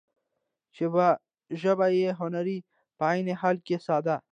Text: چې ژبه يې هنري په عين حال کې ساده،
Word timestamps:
چې 0.75 0.83
ژبه 1.61 1.87
يې 1.97 2.09
هنري 2.19 2.57
په 2.97 3.03
عين 3.11 3.27
حال 3.41 3.57
کې 3.65 3.75
ساده، 3.85 4.15